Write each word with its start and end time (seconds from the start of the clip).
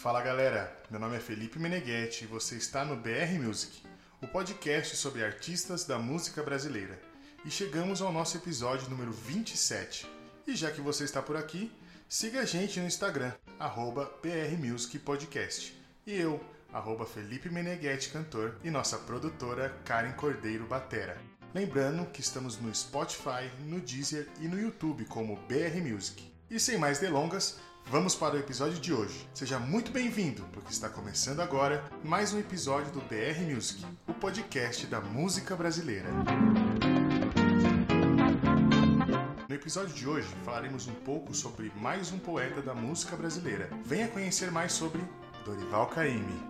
Fala 0.00 0.22
galera, 0.22 0.74
meu 0.90 0.98
nome 0.98 1.18
é 1.18 1.20
Felipe 1.20 1.58
Meneghetti 1.58 2.24
e 2.24 2.26
você 2.26 2.54
está 2.54 2.86
no 2.86 2.96
BR 2.96 3.38
Music, 3.38 3.82
o 4.22 4.26
podcast 4.26 4.96
sobre 4.96 5.22
artistas 5.22 5.84
da 5.84 5.98
música 5.98 6.42
brasileira. 6.42 6.98
E 7.44 7.50
chegamos 7.50 8.00
ao 8.00 8.10
nosso 8.10 8.34
episódio 8.38 8.88
número 8.88 9.12
27. 9.12 10.10
E 10.46 10.56
já 10.56 10.70
que 10.70 10.80
você 10.80 11.04
está 11.04 11.20
por 11.20 11.36
aqui, 11.36 11.70
siga 12.08 12.40
a 12.40 12.44
gente 12.46 12.80
no 12.80 12.86
Instagram, 12.86 13.30
arroba 13.58 14.10
BR 14.22 14.56
Music 14.58 14.98
Podcast. 15.00 15.78
E 16.06 16.18
eu, 16.18 16.42
arroba 16.72 17.04
Felipe 17.04 17.50
Meneghetti 17.50 18.08
Cantor 18.08 18.56
e 18.64 18.70
nossa 18.70 18.96
produtora 18.96 19.68
Karen 19.84 20.12
Cordeiro 20.12 20.64
Batera. 20.64 21.20
Lembrando 21.52 22.10
que 22.10 22.22
estamos 22.22 22.58
no 22.58 22.74
Spotify, 22.74 23.50
no 23.66 23.78
Deezer 23.78 24.26
e 24.40 24.48
no 24.48 24.58
YouTube 24.58 25.04
como 25.04 25.36
BR 25.46 25.78
Music. 25.86 26.32
E 26.50 26.58
sem 26.58 26.78
mais 26.78 26.98
delongas, 26.98 27.60
Vamos 27.86 28.14
para 28.14 28.36
o 28.36 28.38
episódio 28.38 28.78
de 28.78 28.92
hoje. 28.92 29.28
Seja 29.34 29.58
muito 29.58 29.90
bem-vindo, 29.90 30.44
porque 30.52 30.70
está 30.70 30.88
começando 30.88 31.40
agora 31.40 31.84
mais 32.04 32.32
um 32.32 32.38
episódio 32.38 32.92
do 32.92 33.00
BR 33.00 33.40
Music, 33.52 33.84
o 34.06 34.14
podcast 34.14 34.86
da 34.86 35.00
música 35.00 35.56
brasileira. 35.56 36.08
No 39.48 39.54
episódio 39.54 39.94
de 39.94 40.08
hoje 40.08 40.28
falaremos 40.44 40.86
um 40.86 40.94
pouco 40.94 41.34
sobre 41.34 41.72
mais 41.76 42.12
um 42.12 42.18
poeta 42.18 42.62
da 42.62 42.74
música 42.74 43.16
brasileira. 43.16 43.68
Venha 43.84 44.08
conhecer 44.08 44.50
mais 44.52 44.72
sobre 44.72 45.02
Dorival 45.44 45.88
Caymmi. 45.88 46.40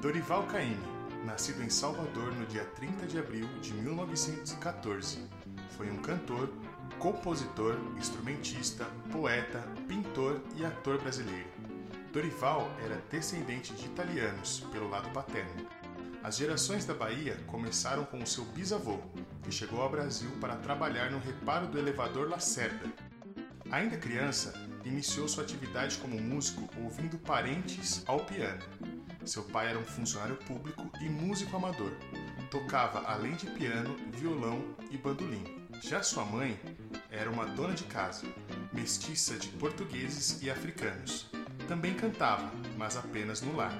Dorival 0.00 0.44
Caymmi, 0.44 0.76
nascido 1.24 1.62
em 1.62 1.70
Salvador 1.70 2.32
no 2.34 2.46
dia 2.46 2.64
30 2.76 3.06
de 3.06 3.18
abril 3.18 3.48
de 3.60 3.74
1914, 3.74 5.26
foi 5.76 5.90
um 5.90 5.96
cantor, 5.96 6.50
compositor, 6.98 7.78
instrumentista, 7.98 8.84
poeta, 9.10 9.60
pintor 9.86 10.40
e 10.56 10.64
ator 10.64 11.00
brasileiro. 11.00 11.48
Dorival 12.12 12.70
era 12.84 13.02
descendente 13.10 13.72
de 13.74 13.86
italianos 13.86 14.60
pelo 14.72 14.88
lado 14.88 15.10
paterno. 15.10 15.66
As 16.22 16.36
gerações 16.36 16.86
da 16.86 16.94
Bahia 16.94 17.36
começaram 17.46 18.04
com 18.04 18.22
o 18.22 18.26
seu 18.26 18.44
bisavô, 18.46 18.98
que 19.42 19.52
chegou 19.52 19.82
ao 19.82 19.90
Brasil 19.90 20.30
para 20.40 20.56
trabalhar 20.56 21.10
no 21.10 21.18
reparo 21.18 21.66
do 21.66 21.78
elevador 21.78 22.30
Lacerda. 22.30 22.90
Ainda 23.70 23.96
criança, 23.96 24.54
iniciou 24.84 25.26
sua 25.28 25.42
atividade 25.42 25.98
como 25.98 26.20
músico 26.20 26.68
ouvindo 26.82 27.18
parentes 27.18 28.02
ao 28.06 28.20
piano. 28.20 28.62
Seu 29.24 29.42
pai 29.42 29.68
era 29.68 29.78
um 29.78 29.84
funcionário 29.84 30.36
público 30.36 30.90
e 31.00 31.08
músico 31.08 31.56
amador. 31.56 31.92
Tocava, 32.50 33.00
além 33.06 33.34
de 33.34 33.46
piano, 33.46 33.96
violão 34.12 34.62
e 34.90 34.96
bandolim. 34.96 35.44
Já 35.82 36.02
sua 36.02 36.24
mãe 36.24 36.58
era 37.16 37.30
uma 37.30 37.46
dona 37.46 37.74
de 37.74 37.84
casa, 37.84 38.26
mestiça 38.72 39.38
de 39.38 39.48
portugueses 39.48 40.42
e 40.42 40.50
africanos. 40.50 41.30
Também 41.68 41.94
cantava, 41.94 42.50
mas 42.76 42.96
apenas 42.96 43.40
no 43.40 43.56
lar. 43.56 43.78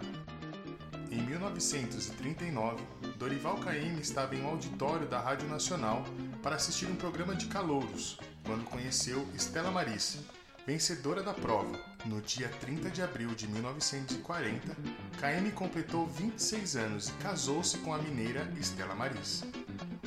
Em 1.10 1.20
1939, 1.22 2.82
Dorival 3.18 3.56
Caymmi 3.58 4.00
estava 4.00 4.34
em 4.34 4.42
um 4.42 4.48
auditório 4.48 5.06
da 5.06 5.20
Rádio 5.20 5.48
Nacional 5.48 6.05
para 6.42 6.56
assistir 6.56 6.86
um 6.86 6.96
programa 6.96 7.34
de 7.34 7.46
calouros, 7.46 8.18
quando 8.44 8.64
conheceu 8.64 9.27
Estela 9.34 9.70
Maris, 9.70 10.18
vencedora 10.66 11.22
da 11.22 11.34
prova. 11.34 11.78
No 12.06 12.20
dia 12.20 12.48
30 12.60 12.90
de 12.90 13.02
abril 13.02 13.34
de 13.34 13.46
1940, 13.48 14.77
Caymmi 15.20 15.50
completou 15.52 16.06
26 16.06 16.77
anos 16.77 17.08
e 17.08 17.12
casou-se 17.22 17.78
com 17.78 17.94
a 17.94 17.98
mineira 17.98 18.50
Estela 18.58 18.94
Maris. 18.94 19.44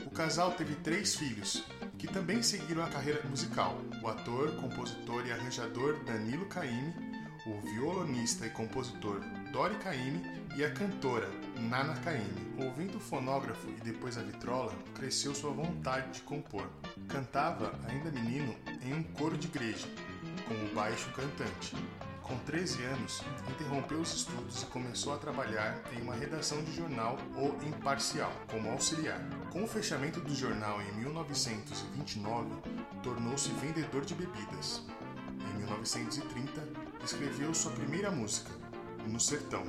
O 0.05 0.09
casal 0.09 0.51
teve 0.51 0.75
três 0.75 1.15
filhos, 1.15 1.63
que 1.97 2.07
também 2.07 2.41
seguiram 2.41 2.83
a 2.83 2.89
carreira 2.89 3.21
musical: 3.29 3.79
o 4.01 4.07
ator, 4.07 4.55
compositor 4.55 5.25
e 5.25 5.31
arranjador 5.31 6.03
Danilo 6.03 6.45
Caymmi, 6.45 6.93
o 7.45 7.59
violonista 7.61 8.45
e 8.45 8.49
compositor 8.49 9.21
Dori 9.51 9.75
Caymmi 9.75 10.21
e 10.55 10.63
a 10.63 10.71
cantora 10.71 11.29
Nana 11.59 11.95
Caymmi. 11.97 12.47
Ouvindo 12.57 12.97
o 12.97 13.01
fonógrafo 13.01 13.69
e 13.69 13.81
depois 13.81 14.17
a 14.17 14.21
vitrola, 14.21 14.73
cresceu 14.95 15.33
sua 15.33 15.51
vontade 15.51 16.11
de 16.11 16.21
compor. 16.21 16.69
Cantava, 17.07 17.73
ainda 17.87 18.11
menino, 18.11 18.55
em 18.83 18.93
um 18.93 19.03
coro 19.03 19.37
de 19.37 19.47
igreja, 19.47 19.87
como 20.47 20.73
baixo 20.73 21.09
cantante. 21.11 21.75
Com 22.27 22.37
13 22.39 22.83
anos, 22.83 23.23
interrompeu 23.49 24.01
os 24.01 24.13
estudos 24.13 24.61
e 24.61 24.65
começou 24.65 25.13
a 25.13 25.17
trabalhar 25.17 25.81
em 25.93 26.01
uma 26.01 26.13
redação 26.13 26.61
de 26.61 26.75
jornal 26.75 27.17
O 27.37 27.55
Imparcial, 27.65 28.33
como 28.51 28.69
auxiliar. 28.69 29.21
Com 29.49 29.63
o 29.63 29.67
fechamento 29.67 30.19
do 30.19 30.35
jornal 30.35 30.81
em 30.81 30.91
1929, 30.97 32.49
tornou-se 33.01 33.49
vendedor 33.51 34.03
de 34.03 34.13
bebidas. 34.13 34.83
Em 35.53 35.57
1930, 35.59 36.67
escreveu 37.01 37.53
sua 37.53 37.71
primeira 37.71 38.11
música, 38.11 38.51
No 39.05 39.21
Sertão, 39.21 39.63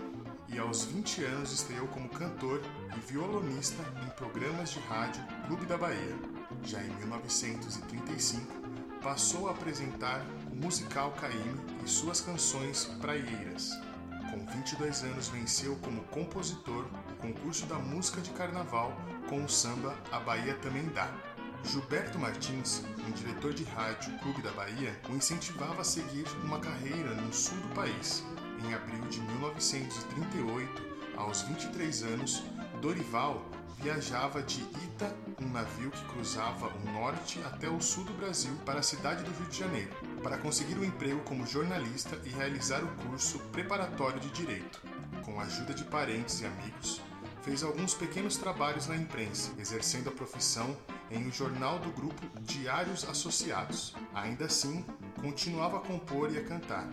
e 0.49 0.59
aos 0.59 0.85
20 0.85 1.25
anos 1.25 1.53
estreou 1.53 1.87
como 1.89 2.09
cantor 2.09 2.61
e 2.97 3.01
violonista 3.09 3.85
em 4.05 4.11
programas 4.11 4.71
de 4.71 4.81
rádio 4.81 5.23
Clube 5.47 5.65
da 5.67 5.79
Bahia. 5.79 6.17
Já 6.65 6.83
em 6.83 6.91
1935, 6.97 8.68
passou 9.03 9.49
a 9.49 9.53
apresentar 9.53 10.25
o 10.51 10.57
musical 10.57 11.13
Caíme 11.13 11.61
e 11.85 11.89
suas 11.89 12.21
canções 12.21 12.85
praieiras. 13.01 13.71
Com 14.31 14.45
22 14.47 15.05
anos 15.05 15.29
venceu 15.29 15.77
como 15.77 16.03
compositor 16.05 16.85
o 17.11 17.15
concurso 17.17 17.67
da 17.67 17.77
música 17.77 18.21
de 18.21 18.31
carnaval 18.31 18.93
com 19.29 19.45
o 19.45 19.49
samba 19.49 19.97
A 20.13 20.21
Bahia 20.21 20.55
Também 20.57 20.87
Dá. 20.89 21.13
Gilberto 21.65 22.19
Martins, 22.19 22.85
um 23.07 23.11
diretor 23.11 23.53
de 23.53 23.65
rádio 23.65 24.17
Clube 24.19 24.41
da 24.43 24.53
Bahia, 24.53 24.97
o 25.09 25.15
incentivava 25.15 25.81
a 25.81 25.85
seguir 25.85 26.25
uma 26.45 26.61
carreira 26.61 27.15
no 27.15 27.33
sul 27.33 27.59
do 27.59 27.75
país. 27.75 28.25
Em 28.65 28.75
abril 28.75 29.03
de 29.09 29.21
1938, 29.21 30.83
aos 31.17 31.43
23 31.43 32.03
anos, 32.05 32.45
Dorival 32.81 33.45
viajava 33.81 34.43
de 34.43 34.61
Ita, 34.61 35.15
um 35.41 35.49
navio 35.49 35.91
que 35.91 36.05
cruzava 36.07 36.67
o 36.69 36.93
norte 36.93 37.41
até 37.45 37.69
o 37.69 37.81
sul 37.81 38.05
do 38.05 38.13
Brasil 38.13 38.53
para 38.65 38.81
a 38.81 38.83
cidade 38.83 39.23
do 39.23 39.31
Rio 39.31 39.49
de 39.49 39.59
Janeiro, 39.59 39.91
para 40.23 40.39
conseguir 40.39 40.77
um 40.79 40.85
emprego 40.85 41.21
como 41.21 41.47
jornalista 41.47 42.21
e 42.25 42.29
realizar 42.29 42.83
o 42.83 42.89
curso 43.05 43.39
preparatório 43.51 44.21
de 44.21 44.31
direito. 44.31 44.83
Com 45.25 45.41
a 45.41 45.45
ajuda 45.45 45.75
de 45.75 45.85
parentes 45.85 46.41
e 46.41 46.47
amigos, 46.47 47.01
fez 47.43 47.63
alguns 47.63 47.95
pequenos 47.95 48.37
trabalhos 48.37 48.87
na 48.87 48.97
imprensa, 48.97 49.53
exercendo 49.59 50.09
a 50.09 50.13
profissão 50.13 50.77
em 51.11 51.27
um 51.27 51.33
jornal 51.33 51.79
do 51.79 51.91
grupo 51.91 52.27
Diários 52.41 53.09
Associados. 53.09 53.95
Ainda 54.15 54.47
assim, 54.47 54.85
continuava 55.21 55.79
a 55.79 55.81
compor 55.81 56.33
e 56.33 56.39
a 56.39 56.45
cantar. 56.45 56.89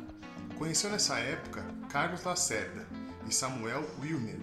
Conheceu 0.58 0.90
nessa 0.90 1.18
época 1.20 1.66
Carlos 1.90 2.24
Lacerda 2.24 2.88
e 3.28 3.34
Samuel 3.34 3.84
Wilner, 4.00 4.40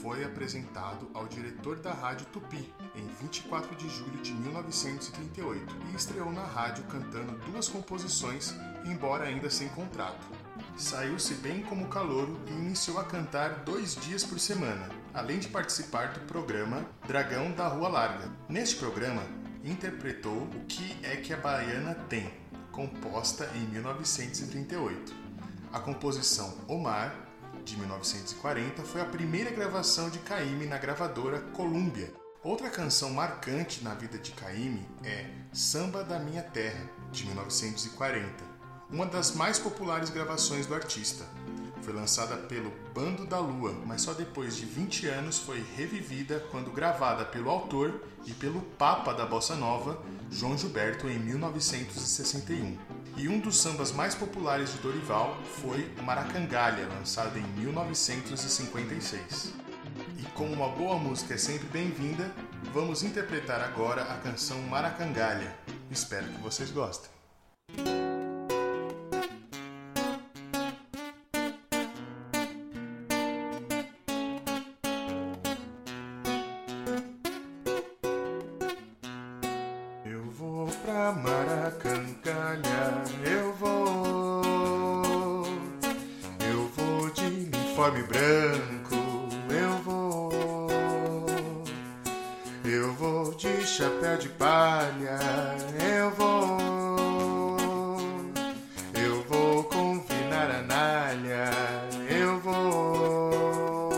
foi 0.00 0.24
apresentado 0.24 1.08
ao 1.14 1.26
diretor 1.26 1.76
da 1.76 1.92
Rádio 1.92 2.26
Tupi 2.26 2.72
em 2.94 3.06
24 3.20 3.74
de 3.76 3.88
julho 3.88 4.18
de 4.22 4.32
1938 4.32 5.76
e 5.90 5.96
estreou 5.96 6.32
na 6.32 6.44
rádio 6.44 6.84
cantando 6.84 7.32
duas 7.50 7.68
composições, 7.68 8.54
embora 8.84 9.24
ainda 9.24 9.50
sem 9.50 9.68
contrato. 9.68 10.26
Saiu-se 10.76 11.34
bem 11.34 11.62
como 11.62 11.88
calouro 11.88 12.38
e 12.46 12.50
iniciou 12.52 12.98
a 12.98 13.04
cantar 13.04 13.64
dois 13.64 13.96
dias 13.96 14.24
por 14.24 14.38
semana, 14.38 14.88
além 15.14 15.38
de 15.38 15.48
participar 15.48 16.12
do 16.12 16.20
programa 16.20 16.84
Dragão 17.06 17.52
da 17.52 17.68
Rua 17.68 17.88
Larga. 17.88 18.30
Neste 18.48 18.76
programa, 18.76 19.22
interpretou 19.64 20.42
O 20.42 20.64
Que 20.66 20.98
É 21.02 21.16
Que 21.16 21.32
a 21.32 21.36
Baiana 21.36 21.94
Tem, 22.08 22.32
composta 22.70 23.50
em 23.54 23.66
1938. 23.68 25.14
A 25.72 25.80
composição 25.80 26.56
Omar 26.68 27.25
de 27.66 27.76
1940, 27.76 28.84
foi 28.84 29.00
a 29.00 29.04
primeira 29.04 29.50
gravação 29.50 30.08
de 30.08 30.20
Caymmi 30.20 30.66
na 30.66 30.78
gravadora 30.78 31.40
Columbia. 31.52 32.14
Outra 32.40 32.70
canção 32.70 33.10
marcante 33.10 33.82
na 33.82 33.92
vida 33.92 34.18
de 34.18 34.30
Caymmi 34.30 34.88
é 35.02 35.28
Samba 35.52 36.04
da 36.04 36.16
Minha 36.16 36.44
Terra, 36.44 36.88
de 37.10 37.26
1940, 37.26 38.44
uma 38.88 39.04
das 39.04 39.34
mais 39.34 39.58
populares 39.58 40.10
gravações 40.10 40.64
do 40.64 40.76
artista. 40.76 41.24
Foi 41.86 41.94
lançada 41.94 42.36
pelo 42.36 42.72
Bando 42.92 43.24
da 43.24 43.38
Lua, 43.38 43.72
mas 43.86 44.02
só 44.02 44.12
depois 44.12 44.56
de 44.56 44.66
20 44.66 45.06
anos 45.06 45.38
foi 45.38 45.64
revivida 45.76 46.44
quando 46.50 46.72
gravada 46.72 47.24
pelo 47.24 47.48
autor 47.48 48.02
e 48.26 48.32
pelo 48.32 48.60
Papa 48.60 49.14
da 49.14 49.24
Bossa 49.24 49.54
Nova, 49.54 50.02
João 50.28 50.58
Gilberto, 50.58 51.08
em 51.08 51.16
1961. 51.16 52.76
E 53.16 53.28
um 53.28 53.38
dos 53.38 53.60
sambas 53.60 53.92
mais 53.92 54.16
populares 54.16 54.72
de 54.72 54.78
Dorival 54.78 55.38
foi 55.62 55.88
Maracangalha, 56.02 56.88
lançado 56.88 57.38
em 57.38 57.46
1956. 57.60 59.54
E 60.18 60.24
como 60.34 60.54
uma 60.54 60.68
boa 60.68 60.98
música 60.98 61.34
é 61.34 61.38
sempre 61.38 61.68
bem-vinda, 61.68 62.34
vamos 62.74 63.04
interpretar 63.04 63.60
agora 63.60 64.02
a 64.02 64.16
canção 64.16 64.60
Maracangalha. 64.62 65.56
Espero 65.88 66.26
que 66.26 66.42
vocês 66.42 66.68
gostem. 66.72 67.08
De 87.76 88.02
branco 88.04 88.96
eu 89.50 89.76
vou. 89.84 90.72
Eu 92.64 92.92
vou 92.94 93.34
de 93.34 93.66
chapéu 93.66 94.16
de 94.16 94.30
palha, 94.30 95.18
eu 95.94 96.10
vou. 96.12 96.58
Eu 98.94 99.22
vou 99.24 99.64
confinar 99.64 100.50
a 100.50 100.62
nalha, 100.62 101.50
eu 102.08 102.40
vou. 102.40 103.92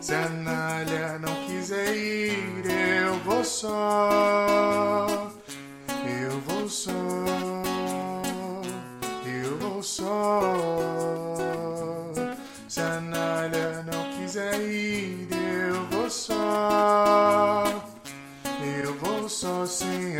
Se 0.00 0.14
a 0.14 0.28
nalha 0.28 1.18
não 1.18 1.34
quiser 1.46 1.94
ir, 1.94 2.64
eu 3.04 3.14
vou 3.24 3.44
só. 3.44 4.53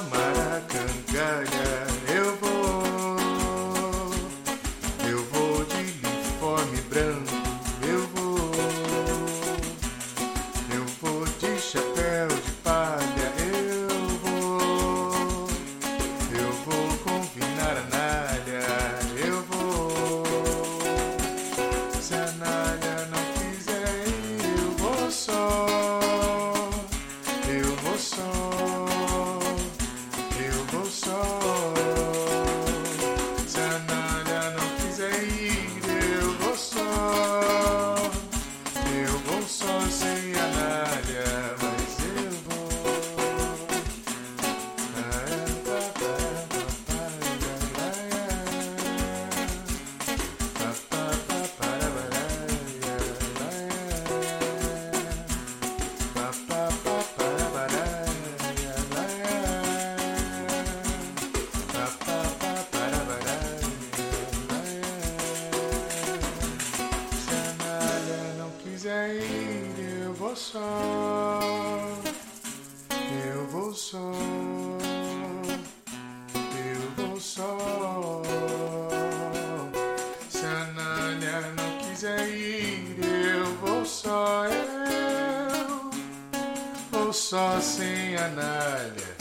só 87.33 87.59
sem 87.59 88.15
a 88.15 88.27
nalha, 88.27 89.17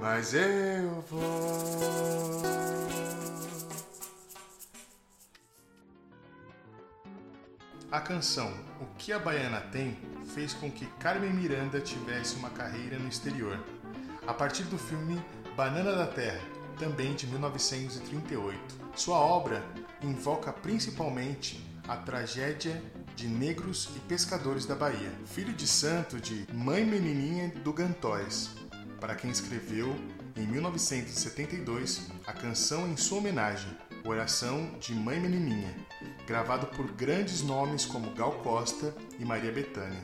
mas 0.00 0.32
eu 0.32 1.02
vou. 1.02 2.42
A 7.90 8.00
canção 8.00 8.54
O 8.80 8.86
que 8.96 9.12
a 9.12 9.18
Baiana 9.18 9.60
tem 9.70 9.98
fez 10.34 10.54
com 10.54 10.70
que 10.70 10.86
Carmen 10.98 11.34
Miranda 11.34 11.78
tivesse 11.78 12.36
uma 12.36 12.48
carreira 12.48 12.98
no 12.98 13.06
exterior, 13.06 13.62
a 14.26 14.32
partir 14.32 14.62
do 14.62 14.78
filme 14.78 15.22
Banana 15.54 15.94
da 15.94 16.06
Terra, 16.06 16.40
também 16.78 17.14
de 17.14 17.26
1938. 17.26 18.58
Sua 18.96 19.18
obra 19.18 19.62
invoca 20.00 20.54
principalmente 20.54 21.62
a 21.86 21.98
tragédia 21.98 22.82
de 23.22 23.28
negros 23.28 23.88
e 23.94 24.00
pescadores 24.00 24.66
da 24.66 24.74
Bahia, 24.74 25.12
filho 25.26 25.52
de 25.52 25.64
santo 25.64 26.20
de 26.20 26.44
Mãe 26.52 26.84
Menininha 26.84 27.50
do 27.62 27.72
Gantóis, 27.72 28.50
para 29.00 29.14
quem 29.14 29.30
escreveu 29.30 29.94
em 30.34 30.44
1972 30.44 32.08
a 32.26 32.32
canção 32.32 32.88
em 32.88 32.96
sua 32.96 33.18
homenagem, 33.18 33.70
Oração 34.04 34.76
de 34.80 34.92
Mãe 34.92 35.20
Menininha, 35.20 35.72
gravado 36.26 36.66
por 36.66 36.90
grandes 36.90 37.42
nomes 37.42 37.84
como 37.84 38.12
Gal 38.12 38.32
Costa 38.40 38.92
e 39.20 39.24
Maria 39.24 39.52
Bethânia. 39.52 40.02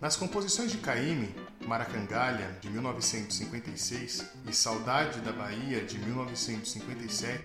Nas 0.00 0.16
composições 0.16 0.72
de 0.72 0.78
Caymmi, 0.78 1.32
Maracangalha, 1.64 2.58
de 2.60 2.68
1956, 2.68 4.26
e 4.48 4.52
Saudade 4.52 5.20
da 5.20 5.30
Bahia, 5.30 5.84
de 5.84 5.96
1957, 6.00 7.44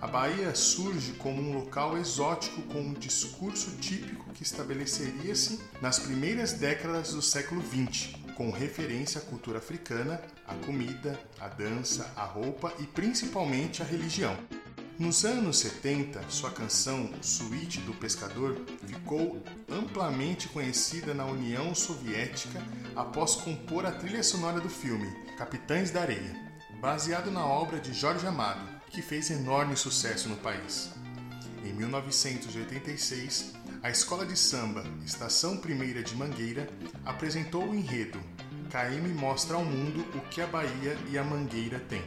a 0.00 0.06
Bahia 0.06 0.54
surge 0.54 1.12
como 1.14 1.42
um 1.42 1.54
local 1.54 1.98
exótico 1.98 2.62
com 2.62 2.80
um 2.80 2.92
discurso 2.92 3.72
típico 3.78 4.32
que 4.32 4.44
estabeleceria-se 4.44 5.60
nas 5.82 5.98
primeiras 5.98 6.52
décadas 6.52 7.12
do 7.12 7.20
século 7.20 7.60
XX, 7.60 8.14
com 8.36 8.50
referência 8.50 9.20
à 9.20 9.24
cultura 9.24 9.58
africana, 9.58 10.22
à 10.46 10.54
comida, 10.54 11.18
à 11.40 11.48
dança, 11.48 12.12
à 12.14 12.24
roupa 12.24 12.72
e 12.78 12.84
principalmente 12.84 13.82
à 13.82 13.84
religião. 13.84 14.36
Nos 14.96 15.24
anos 15.24 15.58
70, 15.58 16.28
sua 16.28 16.50
canção 16.50 17.10
Suíte 17.20 17.80
do 17.80 17.92
Pescador 17.94 18.56
ficou 18.86 19.42
amplamente 19.68 20.48
conhecida 20.48 21.12
na 21.12 21.24
União 21.24 21.74
Soviética 21.74 22.60
após 22.94 23.34
compor 23.34 23.84
a 23.84 23.92
trilha 23.92 24.22
sonora 24.22 24.60
do 24.60 24.68
filme 24.68 25.08
Capitães 25.36 25.90
da 25.90 26.02
Areia, 26.02 26.36
baseado 26.80 27.30
na 27.30 27.44
obra 27.46 27.78
de 27.78 27.92
Jorge 27.92 28.26
Amado, 28.26 28.77
que 28.90 29.02
fez 29.02 29.30
enorme 29.30 29.76
sucesso 29.76 30.28
no 30.28 30.36
país. 30.36 30.90
Em 31.64 31.72
1986, 31.72 33.52
a 33.82 33.90
escola 33.90 34.24
de 34.26 34.36
samba 34.36 34.84
Estação 35.04 35.56
Primeira 35.56 36.02
de 36.02 36.14
Mangueira 36.14 36.68
apresentou 37.04 37.68
o 37.68 37.74
enredo 37.74 38.18
Caíme 38.70 39.08
mostra 39.14 39.56
ao 39.56 39.64
mundo 39.64 40.04
o 40.14 40.20
que 40.28 40.42
a 40.42 40.46
Bahia 40.46 40.94
e 41.10 41.16
a 41.16 41.24
Mangueira 41.24 41.80
têm. 41.80 42.04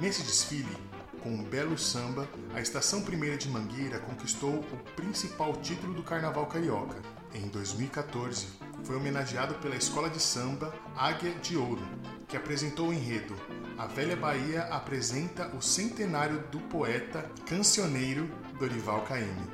Nesse 0.00 0.22
desfile, 0.22 0.74
com 1.22 1.28
um 1.28 1.44
belo 1.44 1.76
samba, 1.76 2.26
a 2.54 2.60
Estação 2.60 3.02
Primeira 3.02 3.36
de 3.36 3.50
Mangueira 3.50 3.98
conquistou 3.98 4.60
o 4.60 4.76
principal 4.96 5.52
título 5.56 5.92
do 5.92 6.02
Carnaval 6.02 6.46
Carioca. 6.46 6.96
Em 7.34 7.48
2014, 7.48 8.46
foi 8.82 8.96
homenageado 8.96 9.56
pela 9.56 9.76
escola 9.76 10.08
de 10.08 10.20
samba 10.20 10.74
Águia 10.96 11.32
de 11.34 11.54
Ouro, 11.54 11.86
que 12.28 12.36
apresentou 12.36 12.88
o 12.88 12.92
enredo 12.92 13.36
A 13.76 13.86
Velha 13.86 14.14
Bahia 14.14 14.62
apresenta 14.70 15.48
o 15.48 15.60
centenário 15.60 16.44
do 16.52 16.60
poeta 16.60 17.28
cancioneiro 17.44 18.30
Dorival 18.56 19.02
Caymmi. 19.02 19.50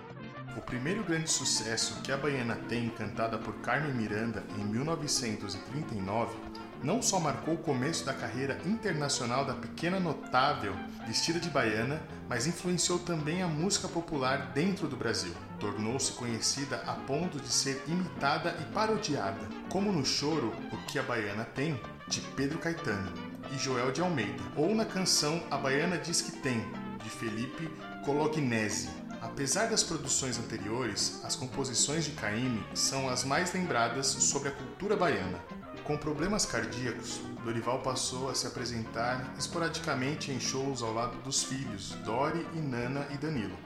O 0.59 0.61
primeiro 0.61 1.03
grande 1.03 1.31
sucesso 1.31 2.03
que 2.03 2.12
a 2.12 2.19
baiana 2.19 2.55
tem, 2.69 2.91
cantada 2.91 3.39
por 3.39 3.55
Carmen 3.61 3.95
Miranda 3.95 4.45
em 4.59 4.65
1939, 4.65 6.37
não 6.83 7.00
só 7.00 7.19
marcou 7.19 7.55
o 7.55 7.62
começo 7.62 8.05
da 8.05 8.12
carreira 8.12 8.59
internacional 8.67 9.47
da 9.47 9.55
pequena 9.55 9.99
notável 9.99 10.75
vestida 11.07 11.41
de 11.41 11.49
baiana, 11.49 12.03
mas 12.29 12.47
influenciou 12.47 12.99
também 12.99 13.43
a 13.43 13.49
música 13.49 13.89
popular 13.89 14.53
dentro 14.53 14.87
do 14.87 14.99
Brasil. 14.99 15.33
Tornou-se 15.59 16.12
conhecida 16.12 16.77
a 16.87 16.93
ponto 16.93 17.41
de 17.41 17.49
ser 17.49 17.83
imitada 17.87 18.55
e 18.61 18.73
parodiada, 18.73 19.49
como 19.71 19.91
no 19.91 20.05
choro 20.05 20.53
O 20.71 20.77
que 20.87 20.99
a 20.99 21.03
Baiana 21.03 21.45
tem, 21.45 21.81
de 22.07 22.21
Pedro 22.21 22.59
Caetano 22.59 23.29
e 23.52 23.59
Joel 23.59 23.92
de 23.92 24.00
Almeida, 24.00 24.42
ou 24.57 24.75
na 24.75 24.85
canção 24.85 25.42
A 25.50 25.57
Baiana 25.57 25.99
Diz 25.99 26.21
Que 26.21 26.33
Tem, 26.33 26.64
de 27.02 27.11
Felipe 27.11 27.71
Colognesi. 28.04 28.88
Apesar 29.21 29.69
das 29.69 29.83
produções 29.83 30.38
anteriores, 30.38 31.21
as 31.25 31.37
composições 31.37 32.04
de 32.04 32.12
Caymmi 32.12 32.64
são 32.75 33.09
as 33.09 33.25
mais 33.25 33.52
lembradas 33.52 34.07
sobre 34.07 34.49
a 34.49 34.52
cultura 34.52 34.97
baiana. 34.97 35.38
Com 35.85 35.97
problemas 35.97 36.47
cardíacos, 36.47 37.21
Dorival 37.45 37.80
passou 37.80 38.30
a 38.30 38.35
se 38.35 38.47
apresentar 38.47 39.35
esporadicamente 39.38 40.30
em 40.30 40.38
shows 40.38 40.83
ao 40.83 40.95
lado 40.95 41.16
dos 41.23 41.42
filhos, 41.42 41.90
Dori 42.04 42.47
e 42.54 42.59
Nana 42.59 43.07
e 43.11 43.19
Danilo. 43.19 43.57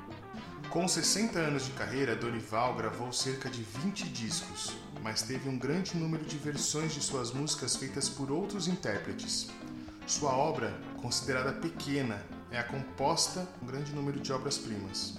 Com 0.71 0.89
60 0.89 1.39
anos 1.39 1.67
de 1.67 1.73
carreira, 1.73 2.17
Dorival 2.17 2.75
gravou 2.75 3.13
cerca 3.13 3.49
de 3.49 3.63
20 3.63 4.09
discos, 4.09 4.75
mas 5.03 5.23
teve 5.23 5.49
um 5.49 5.57
grande 5.57 5.97
número 5.97 6.25
de 6.25 6.37
versões 6.37 6.93
de 6.93 7.01
suas 7.01 7.31
músicas 7.31 7.77
feitas 7.77 8.09
por 8.09 8.33
outros 8.33 8.67
intérpretes. 8.67 9.51
Sua 10.07 10.37
obra 10.37 10.79
considerada 11.01 11.53
pequena, 11.53 12.23
é 12.51 12.59
a 12.59 12.65
composta 12.65 13.49
um 13.63 13.67
grande 13.67 13.93
número 13.93 14.21
de 14.21 14.33
obras-primas. 14.33 15.17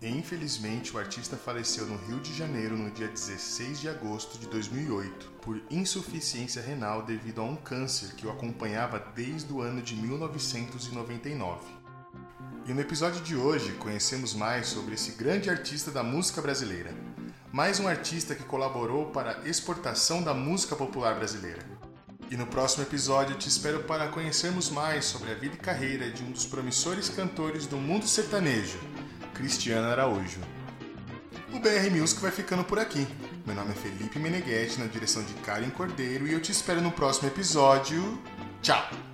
Infelizmente, 0.00 0.94
o 0.94 0.98
artista 0.98 1.36
faleceu 1.36 1.84
no 1.84 1.96
Rio 2.06 2.20
de 2.20 2.32
Janeiro 2.32 2.76
no 2.76 2.90
dia 2.92 3.08
16 3.08 3.80
de 3.80 3.88
agosto 3.88 4.38
de 4.38 4.46
2008 4.46 5.32
por 5.42 5.60
insuficiência 5.68 6.62
renal 6.62 7.02
devido 7.02 7.40
a 7.40 7.44
um 7.44 7.56
câncer 7.56 8.14
que 8.14 8.24
o 8.24 8.30
acompanhava 8.30 9.00
desde 9.14 9.52
o 9.52 9.60
ano 9.60 9.82
de 9.82 9.96
1999. 9.96 11.66
E 12.66 12.72
no 12.72 12.80
episódio 12.80 13.20
de 13.20 13.34
hoje 13.34 13.72
conhecemos 13.72 14.32
mais 14.32 14.68
sobre 14.68 14.94
esse 14.94 15.12
grande 15.12 15.50
artista 15.50 15.90
da 15.90 16.04
música 16.04 16.40
brasileira. 16.40 16.94
Mais 17.52 17.80
um 17.80 17.88
artista 17.88 18.34
que 18.34 18.44
colaborou 18.44 19.06
para 19.06 19.40
a 19.40 19.48
exportação 19.48 20.22
da 20.22 20.32
música 20.32 20.76
popular 20.76 21.16
brasileira. 21.16 21.80
E 22.30 22.36
no 22.36 22.46
próximo 22.46 22.84
episódio 22.84 23.34
te 23.34 23.48
espero 23.48 23.80
para 23.80 24.06
conhecermos 24.06 24.70
mais 24.70 25.04
sobre 25.04 25.32
a 25.32 25.34
vida 25.34 25.56
e 25.56 25.58
carreira 25.58 26.08
de 26.08 26.22
um 26.22 26.30
dos 26.30 26.46
promissores 26.46 27.08
cantores 27.08 27.66
do 27.66 27.76
mundo 27.76 28.06
sertanejo, 28.06 28.78
Cristiano 29.34 29.88
Araújo. 29.88 30.38
O 31.52 31.58
BR 31.58 31.90
Music 31.90 32.20
vai 32.22 32.30
ficando 32.30 32.62
por 32.62 32.78
aqui. 32.78 33.04
Meu 33.44 33.56
nome 33.56 33.72
é 33.72 33.74
Felipe 33.74 34.20
Meneghetti, 34.20 34.78
na 34.78 34.86
direção 34.86 35.24
de 35.24 35.34
Karen 35.42 35.70
Cordeiro, 35.70 36.28
e 36.28 36.32
eu 36.32 36.40
te 36.40 36.52
espero 36.52 36.80
no 36.80 36.92
próximo 36.92 37.26
episódio. 37.26 38.22
Tchau! 38.62 39.09